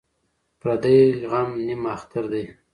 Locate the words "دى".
2.31-2.43